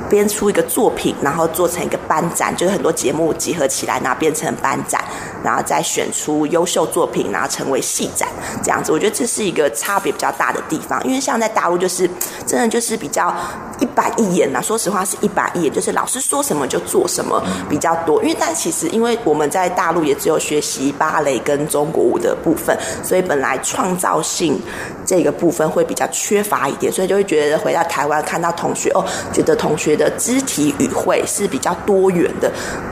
[0.09, 5.03] 编出一个作品，然后做成一个班展，就是很多节目集合起来，然后变成班展，
[5.43, 8.29] 然后再选出优秀作品，然后成为系展
[8.63, 8.91] 这样子。
[8.91, 12.09] 我觉得这是一个差别比较大的地方，因为像在大陆就是
[12.45, 13.33] 真的就是比较
[13.79, 14.61] 一板一眼呐。
[14.61, 18.21] 说实话是一板一眼，就是老师说什么就做什么比较多。
[18.21, 24.59] 因为但其实因为我们在大陆也只有学习芭蕾跟中国舞的部分，所以本来创造性
[25.05, 29.03] 这个部分会比较缺乏一点，所以就会觉得回到台湾看到同学哦，
[29.33, 29.94] 觉得同学。
[29.95, 32.51] 的肢体语汇是比较多元的，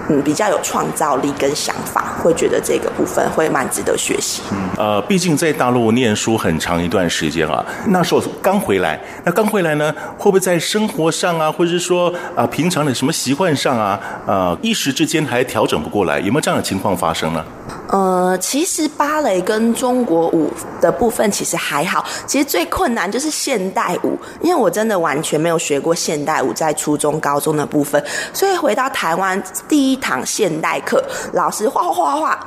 [0.10, 4.42] 嗯，比较有创造力跟想法，会觉得这个部分会蛮值得学习。
[4.52, 17.44] 嗯，呃，毕竟在大陆念书很长一段时间啊，那时候刚回来，那刚回来呢，会不会在生活上啊，或者是说啊、呃，平常的什么习惯上啊，呃，一时之间还调整不过来，有没有这样的情况发生呢？
[17.90, 20.52] 呃，其实芭蕾跟中国舞
[20.82, 32.40] 的部分其实还好，其实最困难就是现代舞，因为我真的完全没有学过现代舞，在初初中、高中的部分，所以回到台湾第一堂现代课，老师画画画画，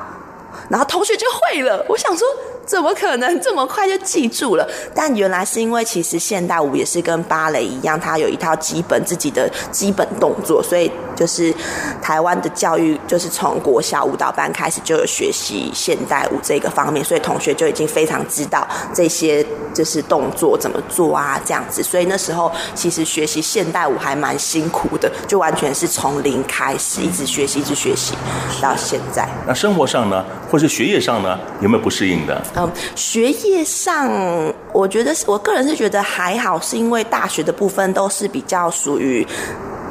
[0.68, 1.84] 然后同学就会了。
[1.88, 2.26] 我想说。
[2.66, 4.68] 怎么可能这么快就记住了？
[4.92, 11.52] 但原来是因为其实现代舞也是跟芭蕾一样，它有一套基本自己的基本动作，所以就是
[12.00, 19.44] 台湾的教育就是从国小舞蹈班开始就有学习现代舞这个方面，所以同学就已经非常知道这些
[19.74, 21.82] 就是动作怎么做啊这样子。
[21.82, 28.14] 所以那时候其实学习现代舞还蛮辛苦的，就完全是从零开始，一直学习，一直学习
[28.60, 29.26] 到现在。
[29.46, 32.42] 那生活上呢，或是学业上呢，有没有不适应的？
[32.54, 34.10] 嗯，学业上，
[34.72, 39.26] 我觉得我个人是觉得还好，是因为大学的部分都是比较属于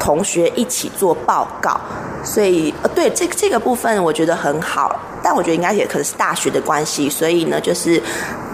[0.05, 1.81] 同学一起做报告，
[2.23, 4.95] 所以呃，对这这个部分我觉得很好。
[5.23, 7.99] 但我觉得应该也可能是大学的关系，所以呢，就是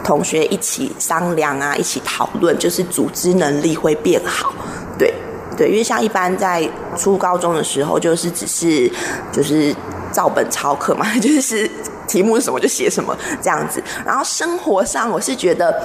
[0.01, 4.53] 同学一起商量啊，一起讨论，就是组织能力会变好。
[4.97, 5.13] 对
[5.57, 8.89] 对，因为像一般在初高中的时候，就是只是
[9.33, 9.75] 就是
[10.13, 11.69] 照本抄课嘛， 就是。
[12.07, 15.81] 题目是什么就写什么这样子，然后生活上我是觉得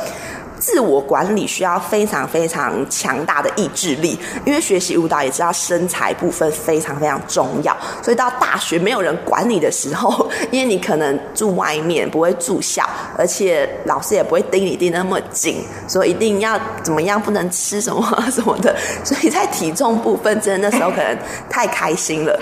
[0.58, 18.02] 自我管理需要非常非常强大的意志力，因为学习舞蹈也知道身材部分非常非常重要，所以到大学没有人管你的时候， 因为你可能住外面不会住校，而且老师也不会盯你盯那么紧，所以一定要怎么样不能吃什么
[18.32, 21.16] 什么的，所以在体重部分真的那时候可能
[21.50, 22.38] 太开心了，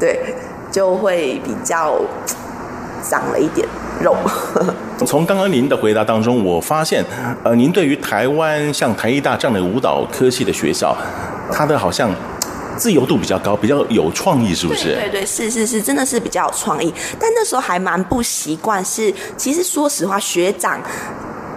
[0.00, 0.34] 对，
[0.70, 1.98] 就会比较。
[3.00, 3.66] 长了一点
[4.02, 4.14] 肉。
[5.06, 7.04] 从刚刚您的回答当中，我发现，
[7.44, 10.96] 呃，您对于台湾像台艺大这样的舞蹈科系的学校，
[11.52, 12.10] 它的好像
[12.76, 14.94] 自由度比较高，比较有创意，是不是？
[14.94, 16.92] 对对对，是是是，真的是比较有创意。
[17.18, 20.80] 但那时候还蛮不习惯，是其实说实话，学长。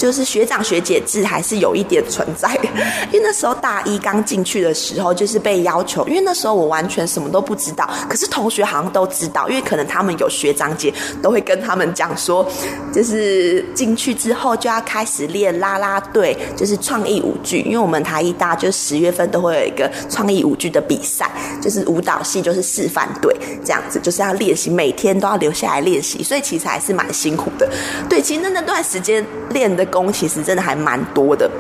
[0.02, 2.50] 就是学长学姐制还是有一点存在，
[3.14, 10.92] 因为那时候大一刚进去的时候，就是被要求，因为那时候我完全什么都不知道，可是同学好像都知道，因为可能他们有学长姐
[11.22, 12.44] 都会跟他们讲说，
[12.92, 21.30] 就是进去之后就要开始练啦啦队，就是创意舞剧，因为我们台艺大就十月份都会有一个创意舞剧的比赛，
[21.62, 27.70] 就是舞蹈系就是示范队这样子，就是要练习，每天都要留下来练习，所以其实还是蛮辛苦的。
[28.10, 29.88] 对，其实那那段时间练的。
[29.92, 31.52] 功其实真的还蛮多的，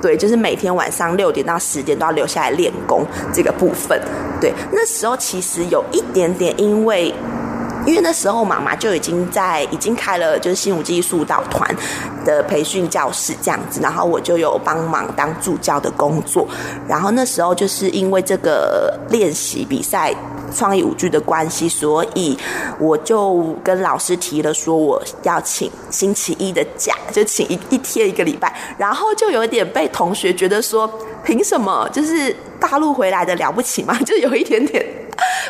[0.00, 4.00] 对，就是每天晚上六点到十点都要留下来练功这个部分。
[4.40, 7.12] 对，那时候其实有一点点，因为。
[7.86, 11.74] 因为那时候妈妈就已经在已经开了就是新武技术导团
[12.22, 16.46] 的培训教室这样子，然后我就有帮忙当助教的工作。
[16.86, 20.14] 然后那时候就是因为这个练习比赛
[20.54, 22.36] 创意舞剧的关系，所以
[22.78, 28.54] 我就跟老师提了说我要请星期一的假，就请一一天一个礼拜。
[28.76, 30.90] 然后就有点被同学觉得说，
[31.24, 33.98] 凭什么就是大陆回来的了不起嘛？
[34.04, 34.84] 就有一点点。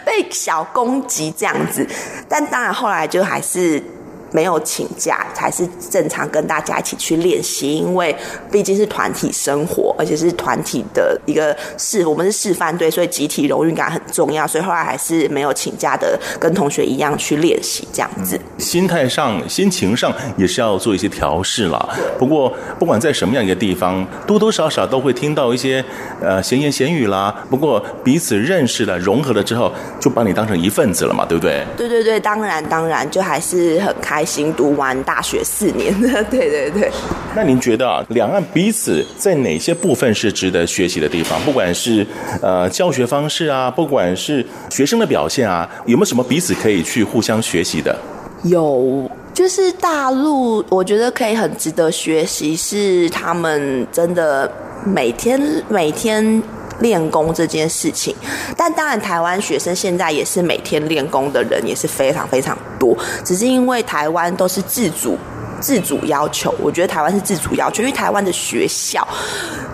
[0.04, 1.86] 被小攻击这样子，
[2.28, 3.82] 但当然后来就还是。
[4.30, 8.14] 没有请假，才是正常跟大家一起去练习，因为
[8.50, 18.38] 毕竟是团体生活，而且是团体的一个示，我们是示范队，所以集体荣誉感很重要，所以后来还是没有请假的，跟同学一样去练习这样子。
[18.58, 21.88] 心态上、心情上也是要做一些调试了。
[22.18, 25.84] 不过不管在什么样一个地方，多多少少都会听到一些
[26.20, 27.34] 呃闲言闲语啦。
[27.48, 31.64] 不过彼此认识了、融合了之后，就把你当成一份子了嘛，对不对？
[31.76, 34.17] 对对对，当然当然，就还是很开。
[34.18, 36.90] 开心读完大学四年 的，对对对。
[37.36, 41.40] 那您觉得啊，两岸彼此在哪些部分是值得学习的地方？
[41.42, 42.04] 不管是
[42.42, 47.96] 呃教学方式啊，不管是学生的表现啊，有没有什么彼此可以去互相学习的？
[48.42, 54.50] 有，就是大陆，我觉得可以很值得学习，是他们真的
[54.84, 56.42] 每天每天。
[56.80, 58.14] 练功这件事情，
[58.56, 65.16] 但当然，台湾学生现在也是每天练功的人也是非常非常多，只是因为台湾都是自主
[65.60, 69.06] 自主要求，我觉得台湾是自主要求，因为台湾的学校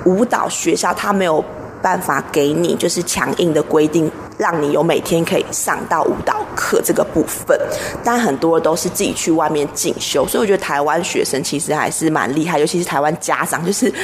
[0.05, 1.45] 舞蹈学校它没有
[1.83, 4.11] 办法给你就是强硬的规定。
[4.37, 7.57] 让你有每天可以上到舞蹈课这个部分，
[8.03, 13.95] 但很多都是自己去外面进修，所以我觉得台湾学生其实还是蛮厉害，尤其是台湾家长，就是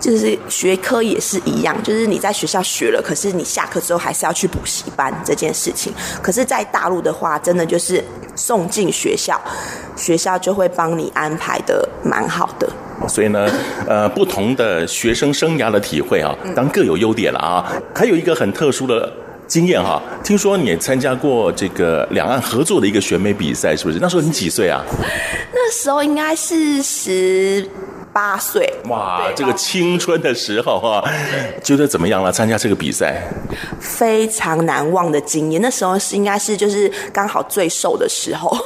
[0.00, 5.92] 就是学科也是一样，就是你在学校学了，可是你下课之后还是要去补习班这件事情。
[6.22, 8.02] 可是，在大陆的话，真的就是
[8.34, 9.40] 送进学校，
[9.96, 12.68] 学校就会帮你安排的蛮好的。
[13.08, 13.48] 所以呢，
[13.86, 19.12] 呃，不同的学生生涯的体会啊，当各有优点了啊，还有一个很特殊的。
[19.50, 23.98] 经验哈，听说你也参加过这个两岸合作的一个选美比赛，是不是？
[24.00, 24.80] 那时候你几岁啊？
[25.52, 27.68] 那时候应该是十。
[28.12, 31.02] 八岁哇，这个青春的时候啊，
[31.62, 32.32] 觉得怎么样了？
[32.32, 33.22] 参加这个比赛，
[33.78, 35.62] 非常难忘的经验。
[35.62, 38.56] 那时候是应该是就是刚好最瘦的时候，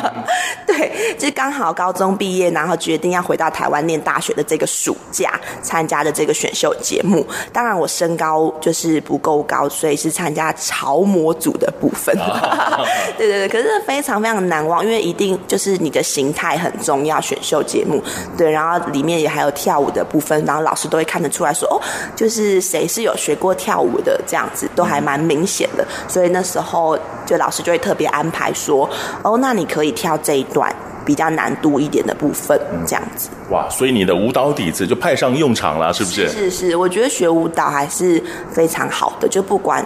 [0.66, 7.26] 对，就是刚好高中毕业，然后决定要回到台湾念大学的这个暑假参加的这个选秀节目。
[7.52, 12.14] 当然我身高就是不够高，所以是参加潮模组的部分。
[13.16, 18.02] 对对对，可是非常非常难忘，因为一定就是你的形态很重要，选秀节目
[18.36, 18.81] 对，然后。
[18.92, 21.80] 里面也还有跳舞的部分，然后老师都会看得出来说，哦，
[22.16, 25.86] 就是谁是有学过跳舞的，这样子都还蛮明显的。
[26.08, 28.88] 所以那时候就老师就会特别安排说，
[29.22, 30.74] 哦，那你可以跳这一段
[31.04, 33.28] 比较难度一点的部分，这样子。
[33.50, 36.28] 哇，所以你的舞蹈底子就派上用场了，是不是？
[36.28, 39.84] 是是是，我觉得学舞蹈还是非常好的，就不管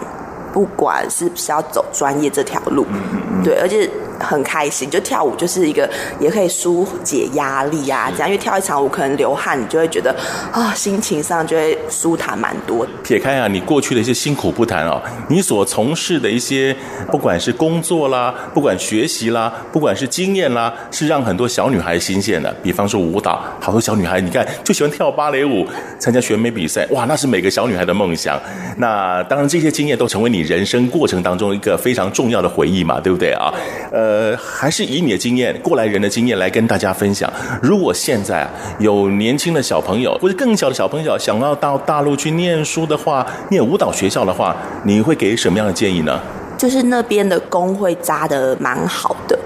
[0.53, 3.01] 不管是不是要走专业这条路，嗯
[3.35, 3.89] 嗯，对，而且。
[4.19, 5.89] 很开心，就跳舞就是一个
[6.19, 10.11] 也可以疏解压力啊，这样，因为跳一场舞可能流汗，你就会觉得
[10.53, 12.87] 啊、哦，心情上就会舒坦蛮多。
[13.03, 16.75] 撇开啊，你过去的一些辛苦不谈哦，你所从事的一些，
[17.11, 22.51] 不管是工作啦，不管学习啦，不管是经验啦，是让很多小女孩新鲜的。
[22.63, 25.67] 比方说舞蹈，好多小女孩你看就喜欢跳芭蕾舞，
[25.99, 28.41] 参加选美比赛，哇，那是每个小女孩的梦想。
[28.79, 33.53] 那当然这些经验都成为你人生过程当中一个非常重要的回忆嘛，对不对啊？
[33.93, 34.06] 呃。
[34.07, 37.29] 呃，还是以你的经验，过来人的经验来跟大家分享。
[37.61, 46.21] 如果现在啊，有年轻的小朋友或者更小的小朋友想要到大陆去念书的话，念舞蹈学校的话，你会给什么样的建议呢？
[46.57, 49.37] 就是那边的工会扎的蛮好的。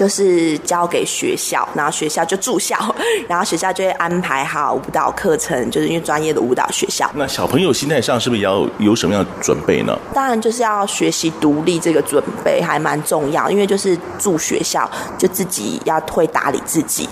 [0.00, 2.74] 就是交给学校，然后学校就住校，
[3.28, 7.10] 然后学校就会安排好舞蹈课程，就是因为专业的舞蹈学校。
[7.14, 9.94] 那小朋友心态上是不是也要有什么样的准备呢？
[10.14, 17.06] 当然就是要学习独立，这个准备还蛮重要，因为就是住学校，就自己要会打理自己，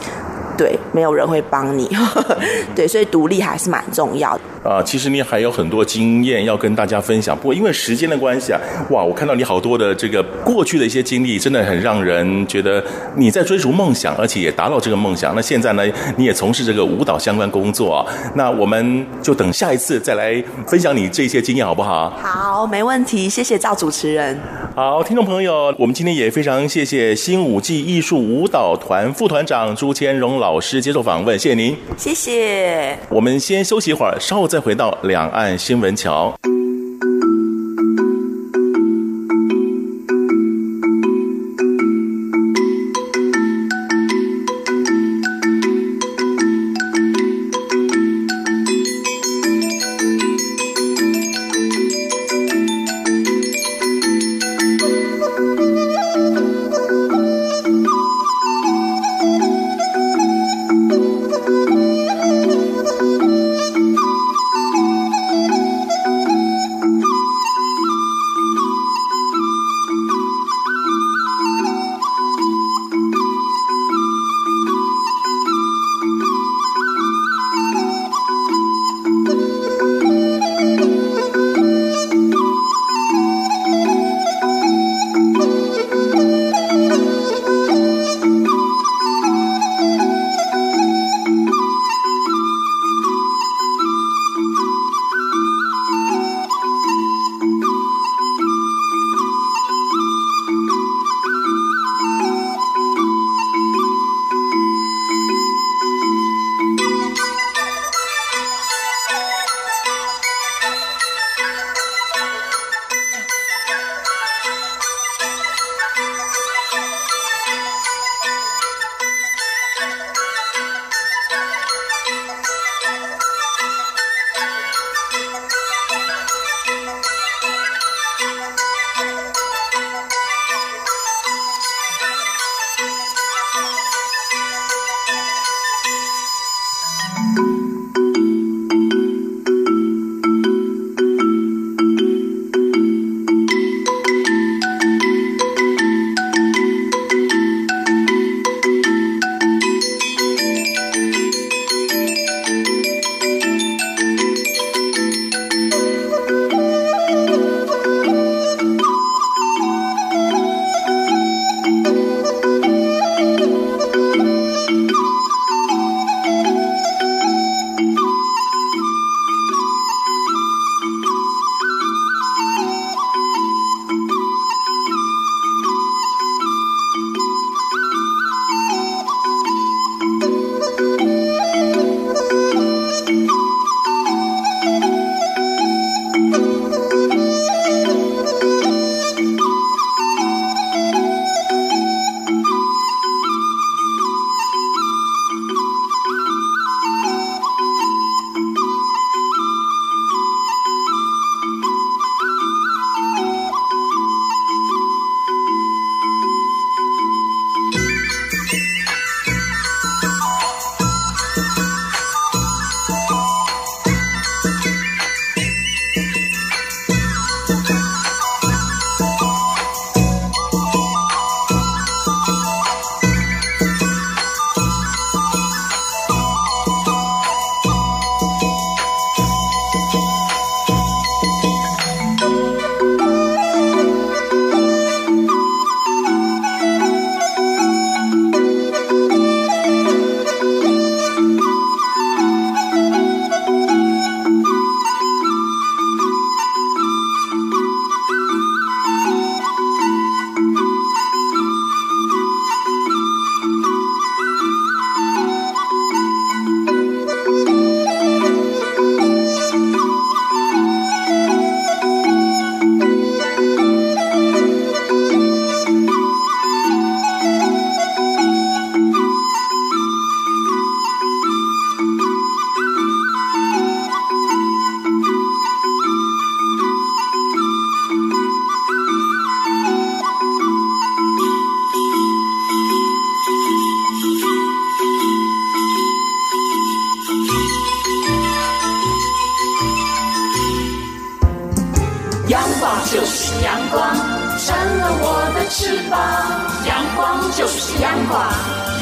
[0.58, 1.88] 对，没有人会帮你，
[2.74, 4.40] 对，所以独立还是蛮重要的。
[4.68, 7.34] 啊，其实你还有很多经验要跟大家分享。
[7.34, 12.84] 不过因为时间的关系啊，哇，我看到你好多的这个过去的一些经历，真的很让人觉得
[13.14, 15.32] 你在追逐梦想，而且也达到这个梦想。
[15.36, 15.84] 那现在呢，
[16.16, 18.04] 你也从事这个舞蹈相关工作啊。
[18.34, 22.10] 那我们就等下一次再来分享你这些经验，好不好？
[22.20, 23.28] 好，没问题。
[23.28, 24.38] 谢谢赵主持人。
[24.74, 31.76] 好，听众朋友，我们今天也非常谢谢新舞季艺术舞蹈团副团长朱千荣老师接受访问，谢谢您。
[31.96, 32.96] 谢谢。
[33.10, 36.34] 我们先休息一会儿，稍后再回到两岸新闻桥。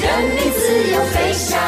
[0.07, 1.59] 生命，自由飞翔。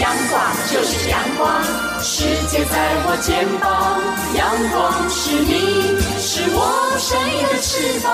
[0.00, 0.40] 阳光
[0.72, 1.62] 就是阳光，
[2.02, 2.76] 世界在
[3.06, 4.00] 我肩膀，
[4.34, 6.58] 阳光是你，是我
[6.98, 8.06] 生命的翅膀。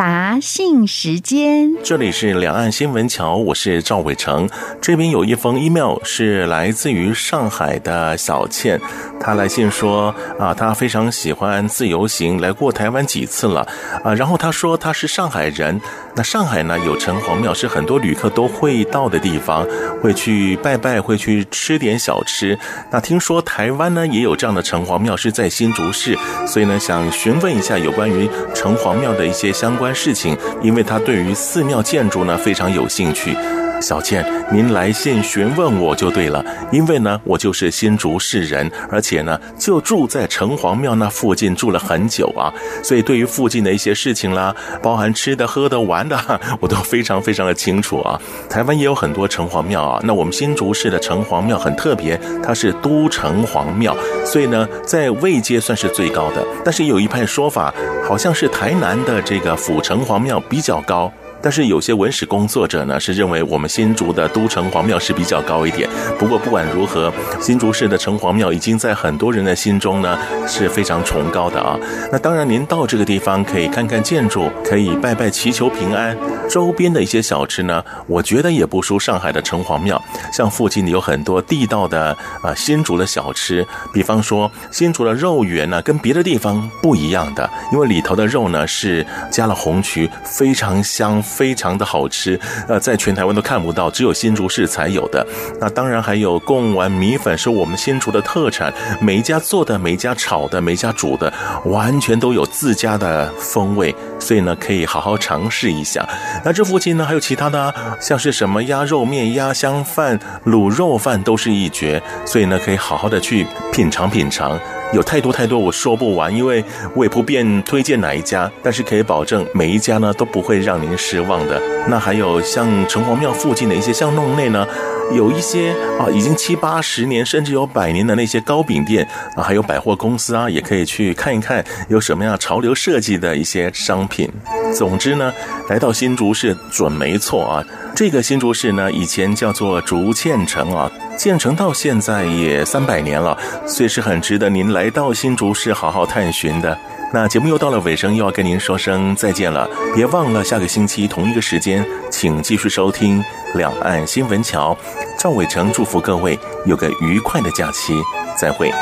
[0.00, 4.48] 答信时间，这里是两岸新闻桥，我是赵伟成。
[4.80, 8.80] 这边有一封 email 是来自于上海的小倩，
[9.20, 13.60] 她来信说啊，她非常喜欢自由行，来过台湾几次了
[14.02, 14.14] 啊。
[14.14, 15.78] 然后她说她是上海人，
[16.16, 19.68] 那上海呢有城隍庙，是很多旅客都会到的地方，
[20.00, 22.58] 会去拜拜，会去吃点小吃。
[22.90, 33.36] 那听说台湾呢也有这样的城隍庙，是在新竹市，所以呢想询问一下有关于城隍庙的一些相关事情，因为他对于寺庙建筑呢非常有兴趣。
[33.80, 42.52] 小倩，您来信询问我就对了，因为呢，我就是新竹市人，而且呢，就住在城隍庙那附近住了很久啊，
[42.82, 46.18] 所以对于附近的一些事情啦，包含吃的、喝的、玩的，
[46.60, 48.20] 我都非常非常的清楚啊。
[48.48, 56.46] 台湾也有很多城隍庙啊，那我们新竹市的城隍庙很特别，它是都城隍庙，所以呢，在位阶算是最高的。
[56.64, 57.72] 但是有一派说法，
[58.06, 61.10] 好像是台南的这个府城隍庙比较高。
[61.42, 65.88] 但是有些文史工作者呢，是认为我们新竹的都城隍庙是比较高一点。
[66.18, 71.78] 不过不管如何，新竹市的城隍庙已经在很多人的心中呢是非常崇高的啊。
[72.12, 76.16] 那当然，您到这个地方可以看看建筑，可以拜拜祈求平安。
[76.48, 80.02] 周边的一些小吃呢，我觉得也不输上海的城隍庙。
[80.32, 91.22] 像附近有很多地道的啊新竹的小吃，比方说新竹的肉圆呢，跟别的地方不一样的，因为里头的肉呢是加了红曲，非常香。
[91.30, 95.24] 非常的好吃，呃，在全台湾都看不到，只有新竹市才有的。
[95.60, 98.72] 那当然还有贡丸米粉，是我们新竹的特产。
[99.00, 101.32] 每一家做的，每一家炒的，每一家煮的，
[101.64, 106.06] 完全都有自家的风味，所以呢，可以好好尝试一下。
[106.44, 112.02] 那这附近呢，还有其他的，像是什么鸭肉面、鸭香饭、卤肉饭，都是一绝。
[112.26, 114.58] 所以呢，可以好好的去品尝品尝。
[114.92, 116.64] 有太多太多我说不完，因为
[116.94, 121.60] 我也不便推荐哪一家，但是可以保证每一家呢都不会让您失望的。
[121.88, 124.66] 那还有像城隍庙附近的一些巷弄内呢，
[125.12, 134.28] 有一些啊已经七八十年甚至有百年的那些糕饼店啊，还有百货公司啊，也可以去看一看有什么样潮流设计的一些商品。
[134.74, 135.32] 总之呢，
[135.68, 137.64] 来到新竹市准没错啊。
[137.94, 140.90] 这个新竹市呢，以前叫做竹堑城啊。
[141.16, 143.36] 建成到现在也三百年了，
[143.66, 146.78] 所以是很值得您来到新竹市好好探寻的。
[147.12, 149.68] 那节目又到了尾声，又要跟您说声再见了。
[149.94, 153.22] 别忘了下个星期同一个时间，请继续收听
[153.54, 154.74] 《两岸新闻桥》。
[155.18, 157.92] 赵伟成祝福各位有个愉快的假期，
[158.40, 158.72] 再会。